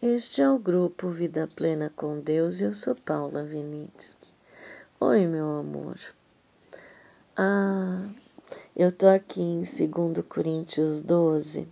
Este 0.00 0.42
é 0.42 0.48
o 0.48 0.60
grupo 0.60 1.08
Vida 1.08 1.48
Plena 1.56 1.90
com 1.96 2.20
Deus 2.20 2.60
e 2.60 2.64
eu 2.64 2.72
sou 2.72 2.94
Paula 2.94 3.42
Vinitsky. 3.42 4.32
Oi, 5.00 5.26
meu 5.26 5.58
amor. 5.58 5.98
Ah, 7.36 8.08
eu 8.76 8.92
tô 8.92 9.08
aqui 9.08 9.42
em 9.42 9.56
2 9.56 10.24
Coríntios 10.28 11.02
12 11.02 11.66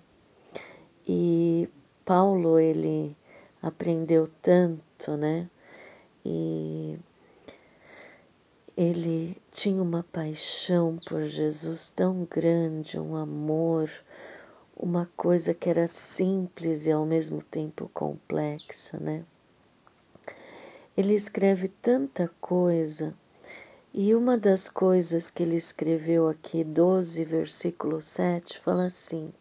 e 1.06 1.68
Paulo, 2.04 2.58
ele 2.58 3.16
aprendeu 3.62 4.26
tanto, 4.42 5.16
né? 5.16 5.48
E 6.24 6.98
ele 8.76 9.40
tinha 9.52 9.80
uma 9.80 10.02
paixão 10.02 10.96
por 11.06 11.22
Jesus 11.22 11.90
tão 11.94 12.26
grande, 12.28 12.98
um 12.98 13.14
amor, 13.14 13.88
uma 14.76 15.10
coisa 15.16 15.54
que 15.54 15.70
era 15.70 15.86
simples 15.86 16.86
e 16.86 16.92
ao 16.92 17.06
mesmo 17.06 17.42
tempo 17.42 17.90
complexa, 17.94 18.98
né? 19.00 19.24
Ele 20.94 21.14
escreve 21.14 21.68
tanta 21.68 22.30
coisa, 22.40 23.14
e 23.92 24.14
uma 24.14 24.36
das 24.36 24.68
coisas 24.68 25.30
que 25.30 25.42
ele 25.42 25.56
escreveu 25.56 26.28
aqui, 26.28 26.62
12, 26.62 27.24
versículo 27.24 28.02
7, 28.02 28.60
fala 28.60 28.84
assim: 28.84 29.32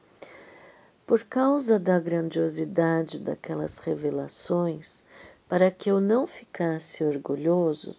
Por 1.05 1.23
causa 1.23 1.77
da 1.77 1.99
grandiosidade 1.99 3.19
daquelas 3.19 3.79
revelações, 3.79 5.03
para 5.49 5.69
que 5.69 5.91
eu 5.91 5.99
não 5.99 6.25
ficasse 6.25 7.03
orgulhoso, 7.03 7.95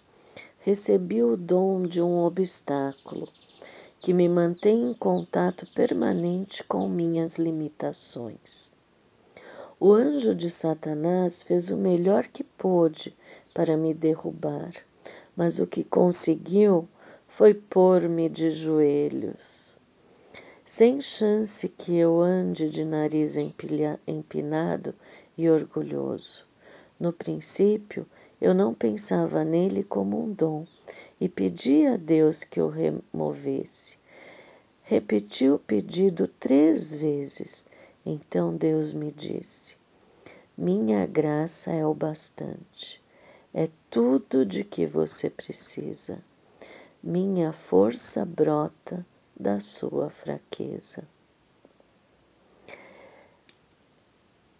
recebi 0.61 1.23
o 1.23 1.37
dom 1.37 1.83
de 1.83 2.01
um 2.01 2.19
obstáculo 2.19 3.29
que 3.99 4.13
me 4.13 4.29
mantém 4.29 4.91
em 4.91 4.95
contato 4.95 5.67
permanente 5.75 6.63
com 6.65 6.89
minhas 6.89 7.39
limitações. 7.39 8.73
O 9.79 9.93
anjo 9.93 10.35
de 10.35 10.51
Satanás 10.51 11.43
fez 11.43 11.71
o 11.71 11.77
melhor 11.77 12.27
que 12.27 12.43
pôde 12.43 13.15
para 13.53 13.77
me 13.77 13.93
derrubar, 13.93 14.71
mas 15.37 15.59
o 15.59 15.67
que 15.67 15.85
conseguiu 15.85 16.89
foi 17.27 17.53
pôr-me 17.53 18.29
de 18.29 18.51
joelhos. 18.51 19.79
Sem 20.65 21.01
chance 21.01 21.69
que 21.69 21.97
eu 21.97 22.21
ande 22.21 22.69
de 22.71 22.85
nariz 22.85 23.37
empinado 23.37 24.95
e 25.37 25.49
orgulhoso. 25.49 26.45
No 26.99 27.13
princípio, 27.13 28.07
eu 28.41 28.55
não 28.55 28.73
pensava 28.73 29.45
nele 29.45 29.85
como 29.85 30.23
um 30.23 30.33
dom 30.33 30.65
e 31.21 31.29
pedi 31.29 31.87
a 31.87 31.97
Deus 31.97 32.45
que 32.45 32.61
o 32.61 32.69
removesse. 32.69 33.99
Repeti 34.83 35.49
o 35.49 35.59
pedido 35.59 36.29
três 36.29 36.95
vezes. 36.95 37.67
Então 38.05 38.57
Deus 38.57 38.93
me 38.93 39.11
disse: 39.11 39.77
Minha 40.57 41.07
graça 41.07 41.73
é 41.73 41.85
o 41.85 41.95
bastante. 41.95 43.03
É 43.53 43.69
tudo 43.91 44.45
de 44.45 44.63
que 44.63 44.87
você 44.87 45.31
precisa. 45.31 46.23
Minha 47.03 47.53
força 47.53 48.25
brota 48.25 49.05
da 49.39 49.61
sua 49.61 50.11
fraqueza. 50.11 51.05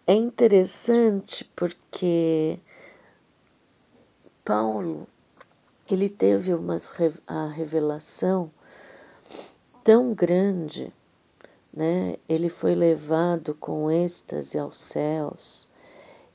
É 0.05 0.13
interessante 0.13 1.43
porque 1.55 2.59
Paulo 4.45 5.07
ele 5.93 6.09
teve 6.09 6.53
umas, 6.53 6.93
a 7.25 7.47
revelação 7.47 8.51
tão 9.83 10.13
grande, 10.13 10.93
né? 11.73 12.17
Ele 12.27 12.49
foi 12.49 12.75
levado 12.75 13.53
com 13.55 13.89
êxtase 13.89 14.59
aos 14.59 14.77
céus. 14.77 15.69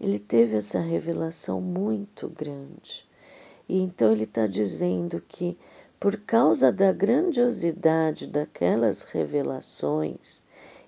Ele 0.00 0.18
teve 0.18 0.56
essa 0.56 0.80
revelação 0.80 1.60
muito 1.60 2.28
grande. 2.28 3.06
E 3.68 3.80
então 3.80 4.10
ele 4.10 4.24
está 4.24 4.46
dizendo 4.46 5.22
que 5.28 5.58
por 6.00 6.16
causa 6.16 6.72
da 6.72 6.92
grandiosidade 6.92 8.26
daquelas 8.26 9.04
revelações 9.04 10.42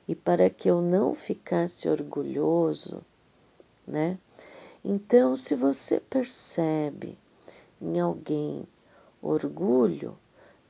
e 0.09 0.15
para 0.15 0.51
que 0.51 0.69
eu 0.69 0.83
não 0.83 1.15
ficasse 1.15 1.89
orgulhoso, 1.89 3.03
né? 3.87 4.19
Então, 4.85 5.35
se 5.37 5.55
você 5.55 6.01
percebe 6.01 7.17
em 7.81 7.99
alguém 8.01 8.67
orgulho, 9.21 10.17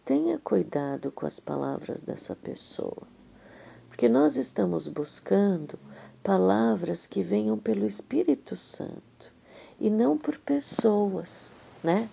tenha 0.05 0.39
cuidado 0.39 1.11
com 1.11 1.27
as 1.27 1.41
palavras 1.41 2.03
dessa 2.03 2.37
pessoa, 2.37 3.03
porque 3.89 4.09
nós 4.09 4.37
estamos 4.37 4.87
buscando 4.89 5.79
palavras 6.23 7.07
que 7.07 7.23
venham 7.23 7.59
pelo 7.59 7.85
Espírito 7.85 8.57
Santo 8.57 9.33
e 9.79 9.91
não 9.91 10.17
por 10.17 10.39
pessoas, 10.39 11.55
né? 11.83 12.09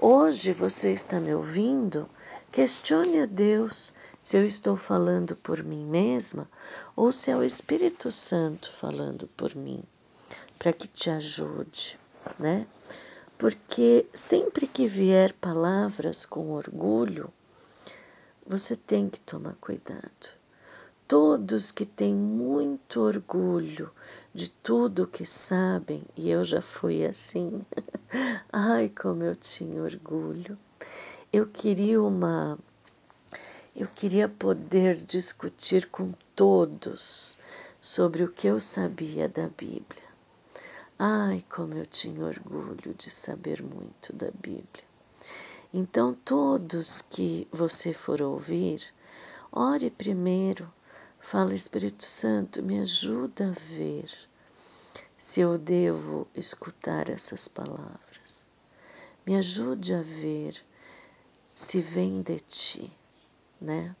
Hoje 0.00 0.52
você 0.52 0.92
está 0.92 1.18
me 1.18 1.34
ouvindo? 1.34 2.08
Questione 2.52 3.20
a 3.20 3.26
Deus 3.26 3.94
se 4.22 4.36
eu 4.36 4.44
estou 4.44 4.76
falando 4.76 5.34
por 5.36 5.62
mim 5.62 5.84
mesma 5.84 6.48
ou 6.94 7.10
se 7.10 7.30
é 7.30 7.36
o 7.36 7.42
Espírito 7.42 8.12
Santo 8.12 8.70
falando 8.72 9.26
por 9.36 9.54
mim, 9.54 9.82
para 10.58 10.72
que 10.72 10.86
te 10.86 11.10
ajude, 11.10 11.98
né? 12.38 12.66
Porque 13.38 14.04
sempre 14.12 14.66
que 14.66 14.88
vier 14.88 15.32
palavras 15.32 16.26
com 16.26 16.50
orgulho, 16.50 17.32
você 18.44 18.74
tem 18.74 19.08
que 19.08 19.20
tomar 19.20 19.54
cuidado. 19.60 20.36
Todos 21.06 21.70
que 21.70 21.86
têm 21.86 22.12
muito 22.12 23.00
orgulho 23.00 23.92
de 24.34 24.50
tudo 24.50 25.06
que 25.06 25.24
sabem, 25.24 26.04
e 26.16 26.28
eu 26.28 26.42
já 26.42 26.60
fui 26.60 27.06
assim, 27.06 27.64
ai 28.52 28.88
como 28.88 29.22
eu 29.22 29.36
tinha 29.36 29.82
orgulho. 29.84 30.58
Eu 31.32 31.46
queria 31.46 32.02
uma. 32.02 32.58
Eu 33.76 33.86
queria 33.86 34.28
poder 34.28 34.96
discutir 34.96 35.86
com 35.90 36.10
todos 36.34 37.38
sobre 37.80 38.24
o 38.24 38.32
que 38.32 38.48
eu 38.48 38.60
sabia 38.60 39.28
da 39.28 39.46
Bíblia. 39.46 40.07
Ai, 41.00 41.44
como 41.48 41.74
eu 41.74 41.86
tinha 41.86 42.24
orgulho 42.24 42.92
de 42.98 43.08
saber 43.08 43.62
muito 43.62 44.12
da 44.12 44.32
Bíblia. 44.32 44.82
Então, 45.72 46.12
todos 46.12 47.00
que 47.02 47.46
você 47.52 47.94
for 47.94 48.20
ouvir, 48.20 48.82
ore 49.52 49.90
primeiro, 49.90 50.68
fala 51.20 51.54
Espírito 51.54 52.04
Santo, 52.04 52.64
me 52.64 52.80
ajuda 52.80 53.50
a 53.50 53.52
ver 53.52 54.10
se 55.16 55.40
eu 55.40 55.56
devo 55.56 56.26
escutar 56.34 57.08
essas 57.08 57.46
palavras. 57.46 58.50
Me 59.24 59.36
ajude 59.36 59.94
a 59.94 60.02
ver 60.02 60.60
se 61.54 61.80
vem 61.80 62.22
de 62.22 62.40
ti, 62.40 62.92
né? 63.60 63.94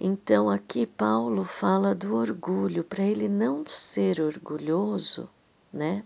Então 0.00 0.48
aqui 0.48 0.86
Paulo 0.86 1.44
fala 1.44 1.92
do 1.92 2.14
orgulho, 2.14 2.84
para 2.84 3.02
ele 3.02 3.28
não 3.28 3.66
ser 3.66 4.20
orgulhoso, 4.20 5.28
né? 5.72 6.04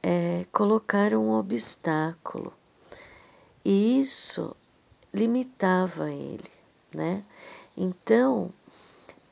É, 0.00 0.46
colocar 0.52 1.12
um 1.12 1.32
obstáculo. 1.32 2.54
E 3.64 3.98
isso 3.98 4.54
limitava 5.12 6.10
ele, 6.12 6.50
né? 6.94 7.24
Então, 7.76 8.52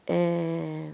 é, 0.06 0.92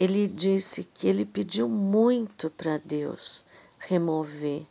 ele 0.00 0.26
disse 0.26 0.84
que 0.84 1.06
ele 1.06 1.26
pediu 1.26 1.68
muito 1.68 2.48
para 2.48 2.78
Deus 2.78 3.46
remover 3.78 4.66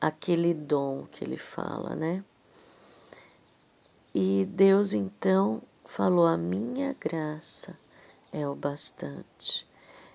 aquele 0.00 0.54
dom 0.54 1.06
que 1.10 1.24
ele 1.24 1.36
fala, 1.36 1.96
né? 1.96 2.24
E 4.18 4.46
Deus 4.46 4.94
então 4.94 5.60
falou: 5.84 6.26
A 6.26 6.38
minha 6.38 6.96
graça 6.98 7.78
é 8.32 8.48
o 8.48 8.54
bastante, 8.54 9.68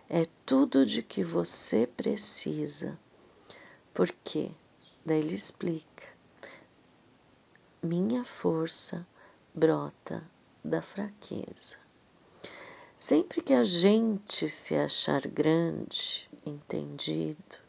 é 0.09 0.25
tudo 0.43 0.87
de 0.87 1.03
que 1.03 1.23
você 1.23 1.85
precisa. 1.85 2.97
Por 3.93 4.11
quê? 4.23 4.49
Daí 5.05 5.19
ele 5.19 5.35
explica: 5.35 6.07
Minha 7.83 8.23
força 8.25 9.05
brota 9.53 10.23
da 10.65 10.81
fraqueza. 10.81 11.77
Sempre 12.97 13.43
que 13.43 13.53
a 13.53 13.63
gente 13.63 14.49
se 14.49 14.75
achar 14.75 15.27
grande, 15.27 16.27
entendido, 16.43 17.59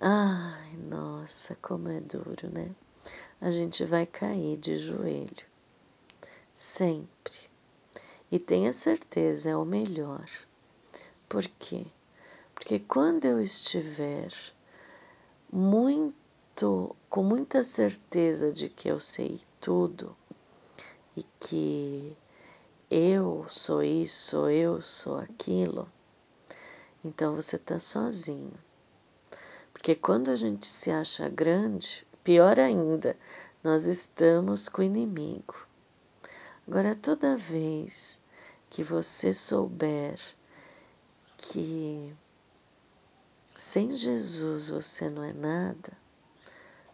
ai, 0.00 0.76
nossa, 0.76 1.56
como 1.56 1.88
é 1.88 2.00
duro, 2.00 2.48
né? 2.52 2.72
A 3.40 3.50
gente 3.50 3.84
vai 3.84 4.06
cair 4.06 4.56
de 4.56 4.76
joelho. 4.76 5.46
Sempre. 6.54 7.38
E 8.30 8.38
tenha 8.38 8.72
certeza, 8.72 9.50
é 9.50 9.56
o 9.56 9.64
melhor. 9.64 10.28
Por 11.28 11.46
quê? 11.58 11.86
Porque 12.54 12.78
quando 12.80 13.24
eu 13.24 13.40
estiver 13.40 14.32
muito, 15.52 16.96
com 17.08 17.22
muita 17.22 17.62
certeza 17.62 18.52
de 18.52 18.68
que 18.68 18.88
eu 18.88 18.98
sei 18.98 19.40
tudo 19.60 20.16
e 21.16 21.24
que 21.38 22.16
eu 22.90 23.46
sou 23.48 23.82
isso, 23.82 24.48
eu 24.48 24.82
sou 24.82 25.18
aquilo, 25.18 25.88
então 27.04 27.36
você 27.36 27.56
está 27.56 27.78
sozinho. 27.78 28.54
Porque 29.72 29.94
quando 29.94 30.30
a 30.30 30.36
gente 30.36 30.66
se 30.66 30.90
acha 30.90 31.28
grande, 31.28 32.06
pior 32.28 32.60
ainda, 32.60 33.16
nós 33.64 33.86
estamos 33.86 34.68
com 34.68 34.82
o 34.82 34.84
inimigo. 34.84 35.66
Agora, 36.66 36.94
toda 36.94 37.38
vez 37.38 38.20
que 38.68 38.84
você 38.84 39.32
souber 39.32 40.20
que 41.38 42.14
sem 43.56 43.96
Jesus 43.96 44.68
você 44.68 45.08
não 45.08 45.24
é 45.24 45.32
nada, 45.32 45.90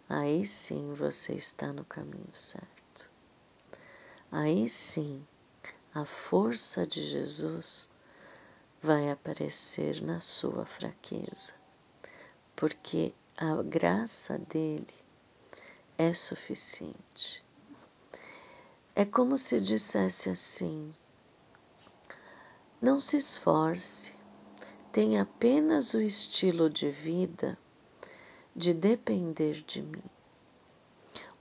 aí 0.09 0.47
sim 0.47 0.95
você 0.95 1.33
está 1.35 1.73
no 1.73 1.85
caminho 1.85 2.33
certo. 2.33 3.11
Aí 4.31 4.69
sim 4.69 5.27
a 5.93 6.05
força 6.05 6.87
de 6.87 7.05
Jesus 7.05 7.91
vai 8.81 9.11
aparecer 9.11 10.01
na 10.01 10.21
sua 10.21 10.65
fraqueza, 10.65 11.55
porque 12.55 13.13
a 13.37 13.61
graça 13.65 14.39
dele 14.39 15.04
é 15.99 16.13
suficiente. 16.15 17.45
É 18.95 19.05
como 19.05 19.37
se 19.37 19.61
dissesse 19.61 20.31
assim: 20.31 20.95
não 22.81 23.01
se 23.01 23.17
esforce, 23.17 24.15
tenha 24.93 25.23
apenas 25.23 25.95
o 25.95 26.01
estilo 26.01 26.71
de 26.71 26.91
vida 26.91 27.59
de 28.55 28.73
depender 28.73 29.63
de 29.67 29.83
mim. 29.83 30.05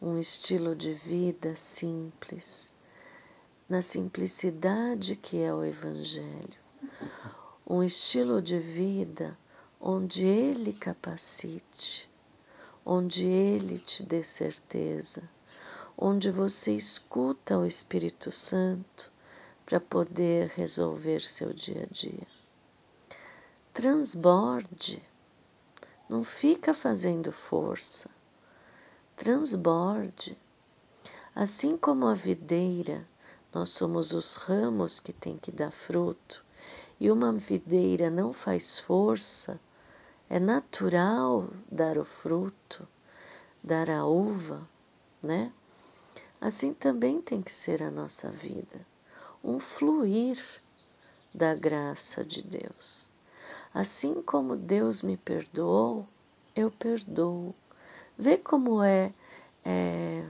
Um 0.01 0.19
estilo 0.19 0.75
de 0.75 0.94
vida 0.94 1.55
simples, 1.55 2.73
na 3.69 3.81
simplicidade 3.81 5.15
que 5.15 5.41
é 5.41 5.53
o 5.53 5.63
Evangelho 5.63 6.63
um 7.65 7.81
estilo 7.81 8.41
de 8.41 8.59
vida 8.59 9.38
onde 9.79 10.25
Ele 10.25 10.73
capacite, 10.73 12.09
onde 12.85 13.25
Ele 13.25 13.80
te 13.80 14.03
dê 14.03 14.24
certeza, 14.24 15.24
onde 15.97 16.30
você 16.31 16.75
escuta 16.75 17.57
o 17.57 17.65
Espírito 17.65 18.31
Santo 18.31 19.12
para 19.65 19.80
poder 19.80 20.51
resolver 20.56 21.21
seu 21.21 21.53
dia 21.53 21.83
a 21.83 21.94
dia. 21.94 22.27
Transborde, 23.74 25.01
não 26.09 26.24
fica 26.24 26.74
fazendo 26.74 27.31
força, 27.31 28.09
transborde. 29.15 30.38
Assim 31.36 31.75
como 31.75 32.06
a 32.06 32.13
videira, 32.13 33.07
nós 33.53 33.69
somos 33.69 34.12
os 34.12 34.36
ramos 34.36 35.00
que 35.00 35.13
tem 35.13 35.38
que 35.38 35.51
dar 35.51 35.71
fruto 35.71 36.44
e 37.00 37.09
uma 37.09 37.33
videira 37.33 38.09
não 38.09 38.31
faz 38.31 38.79
força, 38.79 39.59
é 40.33 40.39
natural 40.39 41.47
dar 41.71 41.95
o 41.95 42.03
fruto, 42.03 42.88
dar 43.63 43.88
a 43.88 44.03
uva, 44.03 44.68
né? 45.21 45.53
Assim 46.41 46.74
também 46.74 47.21
tem 47.21 47.39
que 47.39 47.51
ser 47.51 47.83
a 47.83 47.91
nossa 47.91 48.31
vida, 48.31 48.83
um 49.44 49.59
fluir 49.59 50.44
da 51.31 51.53
graça 51.53 52.25
de 52.25 52.41
Deus. 52.41 53.12
Assim 53.71 54.24
como 54.24 54.56
Deus 54.56 55.03
me 55.03 55.18
perdoou, 55.18 56.07
eu 56.56 56.71
perdoo. 56.71 57.53
Vê 58.18 58.36
como 58.36 58.81
é, 58.81 59.13
é 59.63 60.25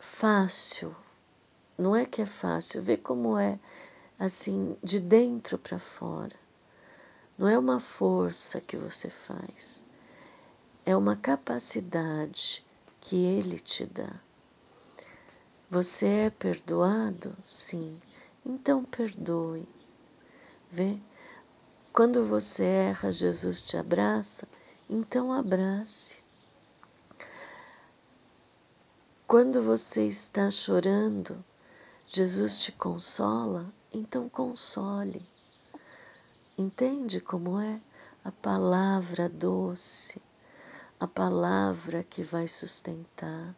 fácil, 0.00 0.96
não 1.78 1.94
é 1.94 2.04
que 2.04 2.22
é 2.22 2.26
fácil, 2.26 2.82
vê 2.82 2.96
como 2.96 3.38
é 3.38 3.56
assim, 4.18 4.76
de 4.82 4.98
dentro 4.98 5.56
para 5.56 5.78
fora. 5.78 6.47
Não 7.38 7.48
é 7.48 7.56
uma 7.56 7.78
força 7.78 8.60
que 8.60 8.76
você 8.76 9.08
faz, 9.10 9.84
é 10.84 10.96
uma 10.96 11.14
capacidade 11.14 12.66
que 13.00 13.14
Ele 13.24 13.60
te 13.60 13.86
dá. 13.86 14.12
Você 15.70 16.06
é 16.06 16.30
perdoado? 16.30 17.36
Sim. 17.44 18.00
Então 18.44 18.84
perdoe. 18.84 19.68
Vê? 20.72 20.98
Quando 21.92 22.26
você 22.26 22.64
erra, 22.64 23.12
Jesus 23.12 23.64
te 23.64 23.76
abraça, 23.76 24.48
então 24.90 25.32
abrace. 25.32 26.18
Quando 29.26 29.62
você 29.62 30.06
está 30.06 30.50
chorando, 30.50 31.44
Jesus 32.06 32.58
te 32.60 32.72
consola, 32.72 33.66
então 33.92 34.28
console. 34.28 35.22
Entende 36.58 37.20
como 37.20 37.60
é 37.60 37.80
a 38.24 38.32
palavra 38.32 39.28
doce, 39.28 40.20
a 40.98 41.06
palavra 41.06 42.02
que 42.02 42.24
vai 42.24 42.48
sustentar. 42.48 43.54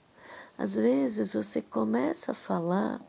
Às 0.59 0.77
vezes 0.77 1.33
você 1.33 1.63
começa 1.63 2.33
a 2.33 2.35
falar, 2.35 3.01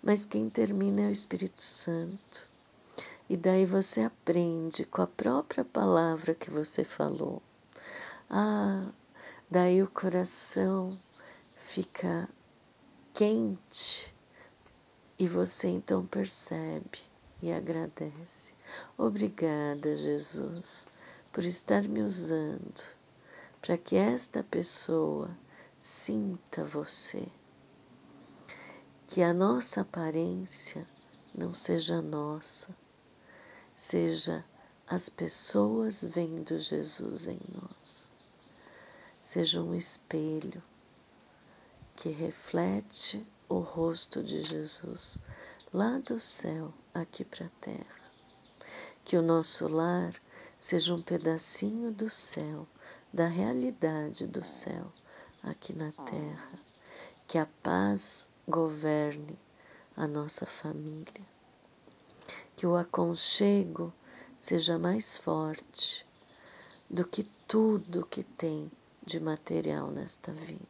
mas 0.00 0.24
quem 0.24 0.48
termina 0.48 1.02
é 1.02 1.08
o 1.08 1.10
Espírito 1.10 1.60
Santo. 1.60 2.48
E 3.28 3.36
daí 3.36 3.66
você 3.66 4.02
aprende 4.02 4.84
com 4.84 5.02
a 5.02 5.08
própria 5.08 5.64
palavra 5.64 6.32
que 6.32 6.48
você 6.48 6.84
falou. 6.84 7.42
Ah, 8.30 8.92
daí 9.50 9.82
o 9.82 9.90
coração 9.90 10.96
fica 11.56 12.28
quente 13.12 14.14
e 15.18 15.26
você 15.26 15.66
então 15.66 16.06
percebe 16.06 17.00
e 17.42 17.50
agradece. 17.50 18.55
Obrigada, 18.96 19.96
Jesus, 19.96 20.86
por 21.32 21.44
estar 21.44 21.82
me 21.82 22.02
usando 22.02 22.96
para 23.66 23.76
que 23.76 23.96
esta 23.96 24.44
pessoa 24.44 25.28
sinta 25.80 26.64
você. 26.64 27.26
Que 29.08 29.22
a 29.22 29.34
nossa 29.34 29.80
aparência 29.80 30.86
não 31.34 31.52
seja 31.52 32.00
nossa, 32.00 32.76
seja 33.76 34.44
as 34.86 35.08
pessoas 35.08 36.04
vendo 36.04 36.58
Jesus 36.58 37.26
em 37.26 37.40
nós. 37.52 38.08
Seja 39.20 39.60
um 39.60 39.74
espelho 39.74 40.62
que 41.96 42.08
reflete 42.10 43.26
o 43.48 43.58
rosto 43.58 44.22
de 44.22 44.42
Jesus 44.42 45.24
lá 45.72 45.98
do 45.98 46.20
céu 46.20 46.72
aqui 46.94 47.24
para 47.24 47.46
a 47.46 47.60
terra. 47.60 48.05
Que 49.06 49.16
o 49.16 49.22
nosso 49.22 49.68
lar 49.68 50.14
seja 50.58 50.92
um 50.92 51.00
pedacinho 51.00 51.92
do 51.92 52.10
céu, 52.10 52.66
da 53.12 53.28
realidade 53.28 54.26
do 54.26 54.44
céu 54.44 54.86
aqui 55.42 55.72
na 55.72 55.92
terra. 55.92 56.58
Que 57.26 57.38
a 57.38 57.46
paz 57.62 58.28
governe 58.46 59.38
a 59.96 60.06
nossa 60.06 60.44
família. 60.44 61.24
Que 62.56 62.66
o 62.66 62.76
aconchego 62.76 63.90
seja 64.38 64.78
mais 64.78 65.16
forte 65.16 66.04
do 66.90 67.06
que 67.06 67.22
tudo 67.46 68.04
que 68.04 68.24
tem 68.24 68.68
de 69.06 69.20
material 69.20 69.88
nesta 69.90 70.32
vida 70.32 70.66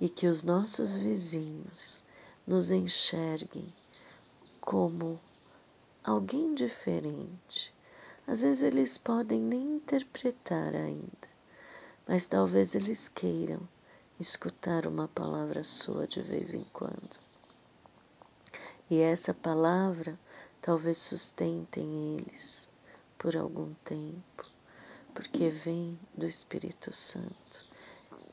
e 0.00 0.08
que 0.08 0.26
os 0.26 0.42
nossos 0.42 0.98
vizinhos 0.98 2.04
nos 2.44 2.72
enxerguem 2.72 3.68
como 4.60 5.20
alguém 6.04 6.54
diferente. 6.54 7.74
Às 8.26 8.42
vezes 8.42 8.62
eles 8.62 8.98
podem 8.98 9.40
nem 9.40 9.76
interpretar 9.76 10.74
ainda, 10.74 11.28
mas 12.06 12.26
talvez 12.26 12.74
eles 12.74 13.08
queiram 13.08 13.66
escutar 14.20 14.86
uma 14.86 15.08
palavra 15.08 15.64
sua 15.64 16.06
de 16.06 16.20
vez 16.20 16.52
em 16.52 16.64
quando. 16.74 17.18
E 18.90 19.00
essa 19.00 19.32
palavra 19.32 20.18
talvez 20.60 20.98
sustentem 20.98 22.18
eles 22.18 22.70
por 23.16 23.34
algum 23.34 23.72
tempo, 23.84 24.50
porque 25.14 25.48
vem 25.48 25.98
do 26.14 26.26
Espírito 26.26 26.92
Santo. 26.92 27.66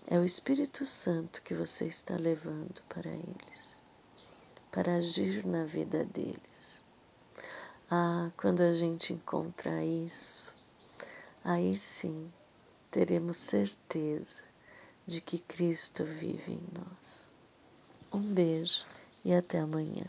É 0.07 0.19
o 0.19 0.25
Espírito 0.25 0.85
Santo 0.85 1.41
que 1.41 1.53
você 1.53 1.85
está 1.85 2.17
levando 2.17 2.81
para 2.89 3.09
eles, 3.09 3.81
para 4.71 4.95
agir 4.95 5.45
na 5.45 5.63
vida 5.63 6.03
deles. 6.03 6.83
Ah, 7.93 8.31
quando 8.37 8.61
a 8.61 8.73
gente 8.73 9.11
encontrar 9.11 9.83
isso, 9.83 10.55
aí 11.43 11.75
sim 11.75 12.31
teremos 12.89 13.35
certeza 13.35 14.45
de 15.05 15.19
que 15.19 15.37
Cristo 15.37 16.05
vive 16.05 16.53
em 16.53 16.63
nós. 16.73 17.33
Um 18.13 18.33
beijo 18.33 18.85
e 19.25 19.33
até 19.33 19.59
amanhã. 19.59 20.05